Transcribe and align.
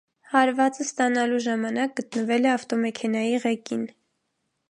Հարվածն 0.35 0.83
ստանալու 0.85 1.41
ժամանակ 1.47 1.93
գտնվել 2.01 2.49
է 2.49 2.51
ավտոմեքենայի 2.55 3.37
ղեկին։ 3.47 3.87